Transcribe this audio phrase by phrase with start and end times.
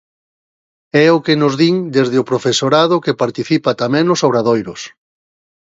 [1.03, 4.81] É o que nos din desde o profesorado que participa tamén nos obradoiros.